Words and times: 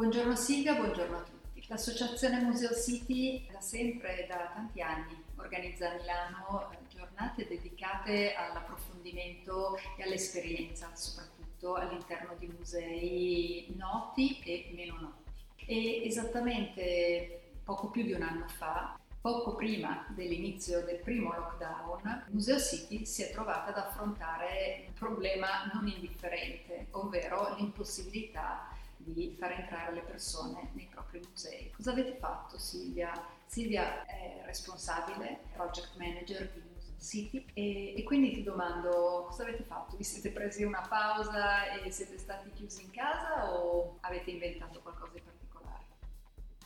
Buongiorno 0.00 0.34
Silvia, 0.34 0.76
buongiorno 0.76 1.18
a 1.18 1.20
tutti. 1.20 1.62
L'associazione 1.68 2.40
Museo 2.40 2.72
City 2.72 3.46
da 3.52 3.60
sempre, 3.60 4.24
da 4.26 4.50
tanti 4.54 4.80
anni, 4.80 5.22
organizza 5.36 5.90
a 5.90 5.96
Milano 5.96 6.70
eh, 6.70 6.78
giornate 6.88 7.46
dedicate 7.46 8.32
all'approfondimento 8.32 9.76
e 9.98 10.02
all'esperienza, 10.02 10.90
soprattutto 10.94 11.74
all'interno 11.74 12.34
di 12.38 12.46
musei 12.46 13.74
noti 13.76 14.40
e 14.42 14.70
meno 14.74 14.96
noti. 14.98 15.30
E 15.66 16.06
esattamente 16.06 17.58
poco 17.62 17.90
più 17.90 18.02
di 18.02 18.14
un 18.14 18.22
anno 18.22 18.48
fa 18.48 18.98
Poco 19.20 19.54
prima 19.54 20.06
dell'inizio 20.14 20.82
del 20.82 20.96
primo 21.00 21.34
lockdown, 21.34 22.24
Museo 22.30 22.58
City 22.58 23.04
si 23.04 23.22
è 23.22 23.30
trovata 23.30 23.68
ad 23.68 23.76
affrontare 23.76 24.84
un 24.86 24.94
problema 24.94 25.70
non 25.74 25.86
indifferente, 25.86 26.86
ovvero 26.92 27.54
l'impossibilità 27.58 28.69
di 29.12 29.36
far 29.38 29.52
entrare 29.52 29.94
le 29.94 30.00
persone 30.02 30.70
nei 30.72 30.88
propri 30.90 31.20
musei. 31.26 31.70
Cosa 31.70 31.92
avete 31.92 32.14
fatto 32.14 32.58
Silvia? 32.58 33.12
Silvia 33.46 34.04
è 34.06 34.42
responsabile, 34.44 35.40
project 35.52 35.96
manager 35.96 36.50
di 36.52 36.70
City 37.00 37.44
e, 37.54 37.94
e, 37.96 38.02
quindi 38.04 38.30
ti 38.32 38.42
domando 38.42 39.24
cosa 39.28 39.42
avete 39.42 39.64
fatto? 39.64 39.96
Vi 39.96 40.04
siete 40.04 40.30
presi 40.30 40.62
una 40.62 40.86
pausa 40.86 41.72
e 41.72 41.90
siete 41.90 42.18
stati 42.18 42.50
chiusi 42.52 42.82
in 42.82 42.90
casa 42.90 43.52
o 43.52 43.96
avete 44.00 44.30
inventato 44.30 44.80
qualcosa 44.80 45.12
di 45.14 45.20
particolare? 45.20 45.84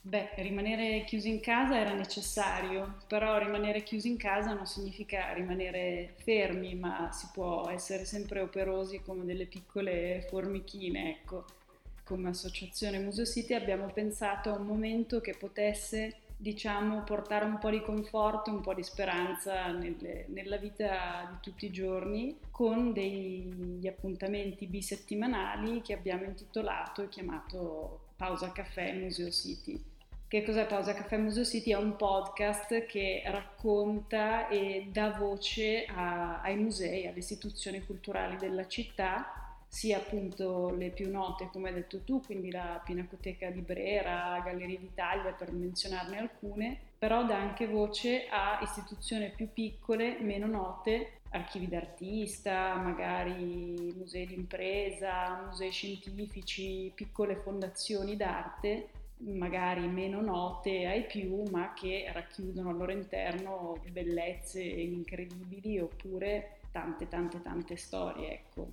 Beh, 0.02 0.30
rimanere 0.36 1.04
chiusi 1.04 1.30
in 1.30 1.40
casa 1.40 1.78
era 1.78 1.94
necessario, 1.94 2.98
però 3.06 3.38
rimanere 3.38 3.84
chiusi 3.84 4.08
in 4.08 4.18
casa 4.18 4.52
non 4.52 4.66
significa 4.66 5.32
rimanere 5.32 6.14
fermi, 6.18 6.74
ma 6.74 7.10
si 7.12 7.28
può 7.32 7.70
essere 7.70 8.04
sempre 8.04 8.40
operosi 8.40 9.00
come 9.00 9.24
delle 9.24 9.46
piccole 9.46 10.26
formichine, 10.28 11.10
ecco. 11.10 11.44
Come 12.04 12.28
associazione 12.28 12.98
Museo 12.98 13.24
City 13.24 13.54
abbiamo 13.54 13.86
pensato 13.86 14.50
a 14.50 14.58
un 14.58 14.66
momento 14.66 15.20
che 15.20 15.34
potesse, 15.38 16.16
diciamo, 16.36 17.02
portare 17.02 17.46
un 17.46 17.58
po' 17.58 17.70
di 17.70 17.80
conforto, 17.80 18.50
un 18.50 18.60
po' 18.60 18.74
di 18.74 18.82
speranza 18.82 19.72
nelle, 19.72 20.26
nella 20.28 20.58
vita 20.58 21.28
di 21.30 21.38
tutti 21.40 21.64
i 21.64 21.70
giorni 21.70 22.38
con 22.50 22.92
degli 22.92 23.86
appuntamenti 23.86 24.66
bisettimanali 24.66 25.80
che 25.80 25.94
abbiamo 25.94 26.24
intitolato 26.24 27.02
e 27.02 27.08
chiamato 27.08 28.08
Pausa 28.16 28.52
Caffè 28.52 28.92
Museo 28.92 29.30
City 29.30 29.92
che 30.34 30.42
cos'è 30.42 30.66
Pausa 30.66 30.94
Caffè 30.94 31.16
Museo 31.16 31.44
City? 31.44 31.70
È 31.70 31.76
un 31.76 31.94
podcast 31.94 32.86
che 32.86 33.22
racconta 33.26 34.48
e 34.48 34.88
dà 34.90 35.10
voce 35.10 35.84
a, 35.84 36.40
ai 36.40 36.56
musei, 36.56 37.06
alle 37.06 37.18
istituzioni 37.18 37.84
culturali 37.84 38.36
della 38.36 38.66
città, 38.66 39.43
sia 39.74 39.96
appunto 39.96 40.70
le 40.70 40.90
più 40.90 41.10
note 41.10 41.48
come 41.50 41.68
hai 41.68 41.74
detto 41.74 42.04
tu, 42.04 42.20
quindi 42.20 42.52
la 42.52 42.80
Pinacoteca 42.84 43.50
di 43.50 43.60
Brera, 43.60 44.40
Galleria 44.44 44.78
d'Italia 44.78 45.32
per 45.32 45.50
menzionarne 45.50 46.16
alcune, 46.16 46.78
però 46.96 47.24
dà 47.26 47.36
anche 47.36 47.66
voce 47.66 48.28
a 48.30 48.60
istituzioni 48.62 49.32
più 49.34 49.52
piccole, 49.52 50.20
meno 50.20 50.46
note, 50.46 51.22
archivi 51.30 51.66
d'artista, 51.66 52.76
magari 52.76 53.92
musei 53.96 54.28
d'impresa, 54.28 55.42
musei 55.44 55.72
scientifici, 55.72 56.92
piccole 56.94 57.34
fondazioni 57.34 58.14
d'arte 58.14 58.90
magari 59.26 59.88
meno 59.88 60.20
note 60.20 60.86
ai 60.86 61.04
più, 61.06 61.42
ma 61.50 61.72
che 61.72 62.08
racchiudono 62.12 62.70
al 62.70 62.76
loro 62.76 62.92
interno 62.92 63.80
bellezze 63.90 64.62
incredibili 64.62 65.80
oppure 65.80 66.58
tante 66.70 67.08
tante 67.08 67.42
tante 67.42 67.74
storie. 67.74 68.32
Ecco. 68.34 68.68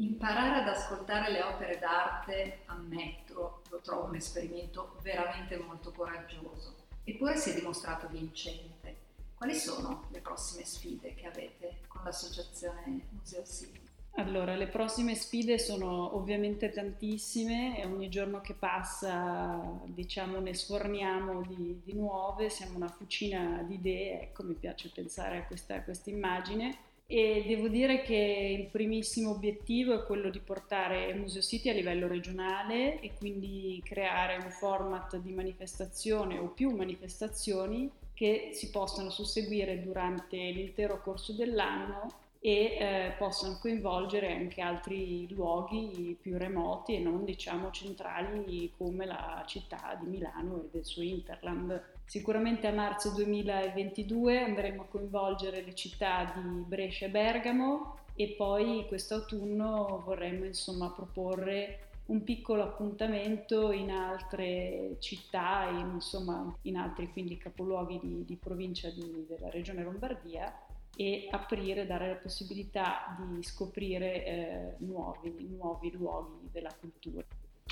Imparare 0.00 0.62
ad 0.62 0.68
ascoltare 0.68 1.30
le 1.30 1.42
opere 1.42 1.78
d'arte, 1.78 2.60
ammetto, 2.64 3.60
lo 3.68 3.80
trovo 3.82 4.06
un 4.06 4.14
esperimento 4.14 4.96
veramente 5.02 5.58
molto 5.58 5.92
coraggioso, 5.92 6.74
eppure 7.04 7.36
si 7.36 7.50
è 7.50 7.54
dimostrato 7.54 8.08
vincente. 8.08 8.96
Quali 9.34 9.54
sono 9.54 10.06
le 10.10 10.20
prossime 10.20 10.64
sfide 10.64 11.14
che 11.14 11.26
avete 11.26 11.80
con 11.86 12.00
l'associazione 12.02 13.08
Museo 13.10 13.44
City? 13.44 13.78
Allora, 14.12 14.56
le 14.56 14.68
prossime 14.68 15.14
sfide 15.14 15.58
sono 15.58 16.16
ovviamente 16.16 16.70
tantissime 16.70 17.78
e 17.78 17.84
ogni 17.84 18.08
giorno 18.08 18.40
che 18.40 18.54
passa, 18.54 19.82
diciamo, 19.84 20.40
ne 20.40 20.54
sforniamo 20.54 21.42
di, 21.42 21.78
di 21.84 21.92
nuove, 21.92 22.48
siamo 22.48 22.76
una 22.76 22.88
fucina 22.88 23.62
di 23.64 23.74
idee, 23.74 24.22
ecco, 24.22 24.44
mi 24.44 24.54
piace 24.54 24.90
pensare 24.94 25.36
a 25.36 25.44
questa, 25.44 25.82
questa 25.82 26.08
immagine. 26.08 26.88
E 27.12 27.42
devo 27.44 27.66
dire 27.66 28.02
che 28.02 28.56
il 28.56 28.68
primissimo 28.68 29.30
obiettivo 29.30 29.92
è 29.92 30.04
quello 30.04 30.30
di 30.30 30.38
portare 30.38 31.12
Museo 31.14 31.42
City 31.42 31.68
a 31.68 31.72
livello 31.72 32.06
regionale 32.06 33.00
e 33.00 33.14
quindi 33.18 33.82
creare 33.84 34.36
un 34.36 34.48
format 34.52 35.16
di 35.16 35.32
manifestazione 35.32 36.38
o 36.38 36.50
più 36.50 36.70
manifestazioni 36.70 37.90
che 38.14 38.50
si 38.52 38.70
possano 38.70 39.10
susseguire 39.10 39.82
durante 39.82 40.36
l'intero 40.36 41.00
corso 41.02 41.32
dell'anno 41.32 42.12
e 42.42 42.52
eh, 42.52 43.14
possono 43.18 43.58
coinvolgere 43.60 44.32
anche 44.32 44.62
altri 44.62 45.28
luoghi 45.30 46.16
più 46.18 46.38
remoti 46.38 46.94
e 46.94 46.98
non 46.98 47.24
diciamo 47.24 47.70
centrali 47.70 48.72
come 48.78 49.04
la 49.04 49.44
città 49.46 49.94
di 50.00 50.06
Milano 50.06 50.62
e 50.62 50.68
del 50.72 50.86
suo 50.86 51.02
Interland. 51.02 51.98
Sicuramente 52.06 52.66
a 52.66 52.72
marzo 52.72 53.10
2022 53.10 54.42
andremo 54.42 54.82
a 54.82 54.86
coinvolgere 54.86 55.62
le 55.62 55.74
città 55.74 56.32
di 56.34 56.64
Brescia 56.66 57.06
e 57.06 57.10
Bergamo 57.10 57.98
e 58.14 58.34
poi 58.36 58.86
quest'autunno 58.88 60.02
vorremmo 60.04 60.46
insomma 60.46 60.90
proporre 60.90 61.88
un 62.06 62.24
piccolo 62.24 62.62
appuntamento 62.62 63.70
in 63.70 63.90
altre 63.90 64.96
città, 64.98 65.68
in, 65.70 65.90
insomma 65.94 66.56
in 66.62 66.76
altri 66.76 67.12
quindi 67.12 67.36
capoluoghi 67.36 68.00
di, 68.02 68.24
di 68.24 68.36
provincia 68.36 68.88
di, 68.88 69.26
della 69.28 69.50
regione 69.50 69.84
Lombardia 69.84 70.52
e 71.00 71.28
aprire, 71.30 71.86
dare 71.86 72.08
la 72.08 72.16
possibilità 72.16 73.16
di 73.18 73.42
scoprire 73.42 74.22
eh, 74.22 74.74
nuovi, 74.80 75.34
nuovi 75.48 75.90
luoghi 75.92 76.50
della 76.52 76.74
cultura. 76.78 77.24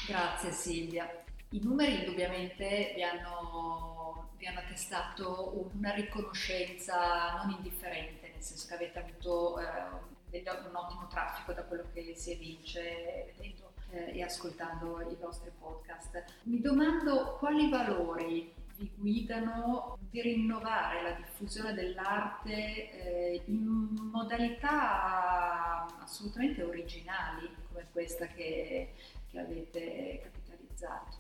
Grazie 0.07 0.51
Silvia. 0.51 1.07
I 1.51 1.61
numeri 1.63 1.99
indubbiamente 1.99 2.93
vi 2.95 3.03
hanno, 3.03 4.31
vi 4.39 4.47
hanno, 4.47 4.61
attestato 4.61 5.71
una 5.75 5.93
riconoscenza 5.93 7.43
non 7.43 7.55
indifferente, 7.55 8.31
nel 8.33 8.43
senso 8.43 8.67
che 8.67 8.75
avete 8.75 8.99
avuto 8.99 9.61
eh, 9.61 10.41
un 10.41 10.75
ottimo 10.75 11.07
traffico 11.09 11.53
da 11.53 11.65
quello 11.65 11.85
che 11.93 12.15
si 12.17 12.33
evince 12.33 13.35
vedendo 13.37 13.73
eh, 13.91 14.17
e 14.17 14.23
ascoltando 14.23 15.03
i 15.03 15.17
vostri 15.21 15.51
podcast. 15.59 16.25
Mi 16.45 16.61
domando 16.63 17.37
quali 17.39 17.69
valori 17.69 18.55
vi 18.79 18.91
guidano 18.95 19.99
per 20.11 20.23
rinnovare 20.23 21.03
la 21.03 21.11
diffusione 21.11 21.75
dell'arte 21.75 22.53
eh, 22.53 23.43
in 23.47 23.65
modalità 24.13 25.87
assolutamente 26.01 26.63
originali 26.63 27.51
come 27.67 27.87
questa 27.93 28.27
che, 28.29 28.93
che 29.31 29.39
avete 29.39 30.21
capitalizzato. 30.23 31.17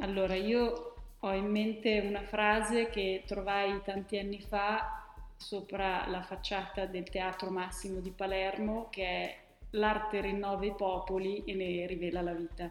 Allora, 0.00 0.34
io 0.34 0.94
ho 1.20 1.32
in 1.32 1.50
mente 1.50 2.00
una 2.00 2.22
frase 2.22 2.90
che 2.90 3.22
trovai 3.26 3.80
tanti 3.82 4.18
anni 4.18 4.40
fa 4.40 5.02
sopra 5.34 6.06
la 6.08 6.22
facciata 6.22 6.84
del 6.84 7.08
Teatro 7.08 7.50
Massimo 7.50 8.00
di 8.00 8.10
Palermo 8.10 8.88
che 8.90 9.04
è 9.04 9.38
l'arte 9.70 10.20
rinnova 10.20 10.64
i 10.64 10.74
popoli 10.74 11.42
e 11.44 11.54
ne 11.54 11.86
rivela 11.86 12.20
la 12.20 12.32
vita. 12.32 12.70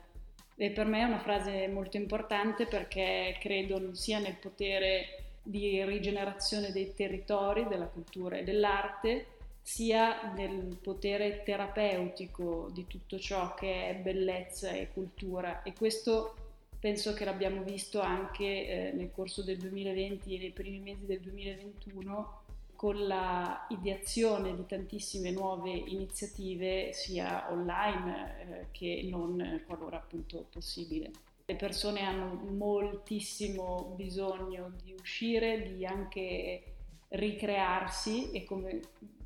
E 0.58 0.72
per 0.72 0.86
me 0.86 1.02
è 1.02 1.04
una 1.04 1.20
frase 1.20 1.68
molto 1.68 1.98
importante 1.98 2.66
perché 2.66 3.38
credo 3.42 3.94
sia 3.94 4.20
nel 4.20 4.36
potere 4.36 5.24
di 5.44 5.84
rigenerazione 5.84 6.72
dei 6.72 6.94
territori, 6.94 7.68
della 7.68 7.88
cultura 7.88 8.38
e 8.38 8.44
dell'arte, 8.44 9.28
sia 9.62 10.32
nel 10.34 10.78
potere 10.82 11.44
terapeutico 11.44 12.70
di 12.72 12.88
tutto 12.88 13.20
ciò 13.20 13.54
che 13.54 13.90
è 13.90 13.96
bellezza 13.96 14.72
e 14.72 14.90
cultura. 14.94 15.62
E 15.64 15.74
questo 15.74 16.36
penso 16.80 17.14
che 17.14 17.26
l'abbiamo 17.26 17.64
visto 17.64 18.00
anche 18.00 18.46
eh, 18.46 18.92
nel 18.94 19.12
corso 19.12 19.42
del 19.42 19.58
2020 19.58 20.36
e 20.36 20.38
nei 20.38 20.52
primi 20.52 20.80
mesi 20.80 21.06
del 21.06 21.20
2021 21.20 22.44
con 22.76 23.08
la 23.08 23.66
ideazione 23.70 24.56
di 24.56 24.66
tantissime 24.66 25.32
nuove 25.32 25.72
iniziative 25.72 26.94
sia 26.94 27.52
online 27.52 28.36
eh, 28.38 28.68
che 28.72 29.08
non 29.10 29.64
qualora 29.66 29.98
appunto 29.98 30.46
possibile. 30.52 31.12
Le 31.46 31.56
persone 31.56 32.02
hanno 32.02 32.34
moltissimo 32.52 33.94
bisogno 33.96 34.72
di 34.84 34.94
uscire, 34.94 35.74
di 35.74 35.86
anche 35.86 36.64
ricrearsi 37.10 38.32
e 38.32 38.44
come, 38.44 38.80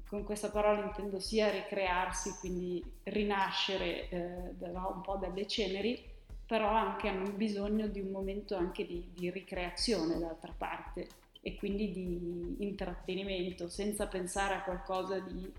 con 0.08 0.24
questa 0.24 0.50
parola 0.50 0.84
intendo 0.84 1.20
sia 1.20 1.50
ricrearsi, 1.50 2.36
quindi 2.40 2.84
rinascere 3.04 4.10
eh, 4.10 4.54
da, 4.58 4.70
un 4.94 5.02
po' 5.02 5.16
dalle 5.16 5.48
ceneri, 5.48 6.04
però 6.46 6.68
anche 6.70 7.08
hanno 7.08 7.32
bisogno 7.32 7.88
di 7.88 8.02
un 8.02 8.10
momento 8.10 8.56
anche 8.56 8.86
di, 8.86 9.10
di 9.14 9.30
ricreazione 9.32 10.18
d'altra 10.20 10.54
parte 10.56 11.28
e 11.42 11.56
quindi 11.56 11.92
di 11.92 12.56
intrattenimento 12.60 13.70
senza 13.70 14.08
pensare 14.08 14.56
a 14.56 14.64
qualcosa 14.64 15.20
di 15.20 15.52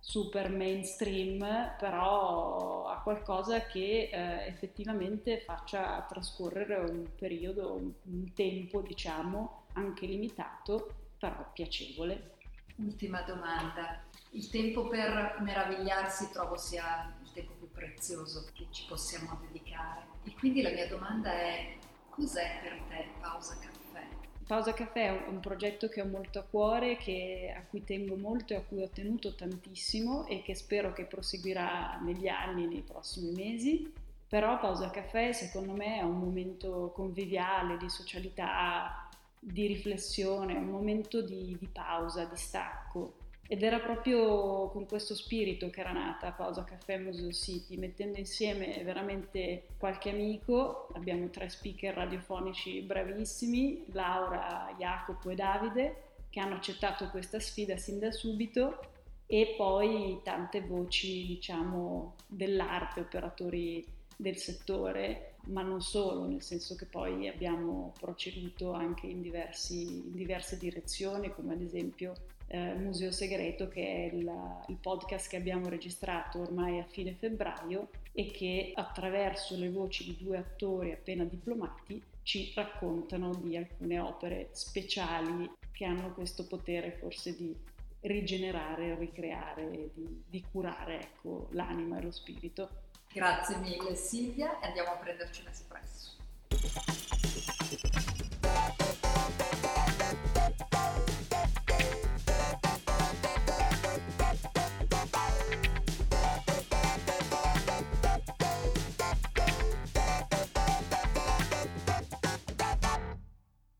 super 0.00 0.50
mainstream, 0.50 1.74
però 1.78 2.86
a 2.86 3.00
qualcosa 3.02 3.66
che 3.66 4.08
eh, 4.10 4.46
effettivamente 4.46 5.40
faccia 5.40 6.04
trascorrere 6.08 6.76
un 6.76 7.06
periodo, 7.16 7.74
un 7.74 8.32
tempo, 8.32 8.80
diciamo, 8.80 9.66
anche 9.74 10.06
limitato, 10.06 10.94
però 11.18 11.50
piacevole. 11.52 12.38
Ultima 12.76 13.20
domanda. 13.22 14.02
Il 14.30 14.48
tempo 14.48 14.88
per 14.88 15.38
meravigliarsi 15.40 16.30
trovo 16.30 16.56
sia 16.56 17.14
il 17.22 17.30
tempo 17.32 17.52
più 17.58 17.70
prezioso 17.70 18.48
che 18.54 18.66
ci 18.70 18.86
possiamo 18.88 19.38
dedicare. 19.46 20.06
E 20.24 20.32
quindi 20.34 20.62
la 20.62 20.70
mia 20.70 20.88
domanda 20.88 21.32
è, 21.32 21.76
cos'è 22.08 22.60
per 22.62 22.80
te 22.88 23.08
pausa 23.20 23.58
caffè? 23.58 24.19
Pausa 24.50 24.74
Caffè 24.74 25.06
è 25.06 25.28
un 25.28 25.38
progetto 25.38 25.88
che 25.88 26.00
ho 26.00 26.06
molto 26.06 26.40
a 26.40 26.42
cuore, 26.42 26.96
che, 26.96 27.54
a 27.56 27.62
cui 27.62 27.84
tengo 27.84 28.16
molto 28.16 28.52
e 28.52 28.56
a 28.56 28.62
cui 28.62 28.82
ho 28.82 28.88
tenuto 28.88 29.36
tantissimo 29.36 30.26
e 30.26 30.42
che 30.42 30.56
spero 30.56 30.92
che 30.92 31.04
proseguirà 31.04 32.00
negli 32.02 32.26
anni, 32.26 32.66
nei 32.66 32.80
prossimi 32.80 33.30
mesi. 33.30 33.92
Però 34.26 34.58
Pausa 34.58 34.90
Caffè 34.90 35.30
secondo 35.30 35.72
me 35.74 35.98
è 35.98 36.02
un 36.02 36.18
momento 36.18 36.90
conviviale, 36.92 37.76
di 37.76 37.88
socialità, 37.88 39.08
di 39.38 39.68
riflessione, 39.68 40.56
un 40.56 40.68
momento 40.68 41.22
di, 41.22 41.56
di 41.56 41.68
pausa, 41.68 42.24
di 42.24 42.36
stacco 42.36 43.19
ed 43.52 43.64
era 43.64 43.80
proprio 43.80 44.68
con 44.68 44.86
questo 44.86 45.16
spirito 45.16 45.70
che 45.70 45.80
era 45.80 45.90
nata 45.90 46.30
Pausa 46.30 46.62
Caffè 46.62 46.98
Museo 46.98 47.32
City, 47.32 47.76
mettendo 47.76 48.16
insieme 48.16 48.80
veramente 48.84 49.64
qualche 49.76 50.10
amico, 50.10 50.86
abbiamo 50.94 51.28
tre 51.30 51.48
speaker 51.48 51.92
radiofonici 51.92 52.80
bravissimi, 52.82 53.86
Laura, 53.90 54.72
Jacopo 54.78 55.30
e 55.30 55.34
Davide, 55.34 56.02
che 56.30 56.38
hanno 56.38 56.54
accettato 56.54 57.08
questa 57.10 57.40
sfida 57.40 57.76
sin 57.76 57.98
da 57.98 58.12
subito. 58.12 58.78
E 59.26 59.54
poi 59.56 60.20
tante 60.22 60.60
voci, 60.60 61.26
diciamo, 61.26 62.14
dell'arte, 62.28 63.00
operatori 63.00 63.84
del 64.20 64.36
settore, 64.36 65.34
ma 65.46 65.62
non 65.62 65.80
solo, 65.80 66.26
nel 66.26 66.42
senso 66.42 66.74
che 66.76 66.84
poi 66.84 67.28
abbiamo 67.28 67.92
proceduto 67.98 68.72
anche 68.72 69.06
in, 69.06 69.22
diversi, 69.22 69.82
in 69.82 70.12
diverse 70.12 70.58
direzioni, 70.58 71.30
come 71.30 71.54
ad 71.54 71.62
esempio 71.62 72.14
eh, 72.48 72.74
Museo 72.74 73.10
Segreto, 73.10 73.68
che 73.68 73.86
è 73.86 74.14
il, 74.14 74.30
il 74.68 74.76
podcast 74.80 75.28
che 75.28 75.36
abbiamo 75.36 75.68
registrato 75.68 76.40
ormai 76.40 76.78
a 76.78 76.84
fine 76.84 77.14
febbraio 77.14 77.88
e 78.12 78.30
che 78.30 78.72
attraverso 78.74 79.56
le 79.56 79.70
voci 79.70 80.04
di 80.04 80.16
due 80.22 80.36
attori 80.36 80.92
appena 80.92 81.24
diplomati 81.24 82.02
ci 82.22 82.52
raccontano 82.54 83.34
di 83.34 83.56
alcune 83.56 83.98
opere 83.98 84.48
speciali 84.52 85.50
che 85.72 85.84
hanno 85.84 86.12
questo 86.12 86.46
potere 86.46 86.92
forse 86.92 87.34
di 87.34 87.56
rigenerare, 88.00 88.96
ricreare, 88.98 89.90
di, 89.94 90.22
di 90.28 90.44
curare 90.50 91.00
ecco, 91.00 91.48
l'anima 91.52 91.98
e 91.98 92.02
lo 92.02 92.10
spirito. 92.10 92.88
Grazie 93.12 93.56
mille 93.56 93.96
Silvia 93.96 94.60
e 94.60 94.66
andiamo 94.68 94.90
a 94.90 94.96
prenderci 94.96 95.40
un 95.40 95.48
espresso. 95.48 96.16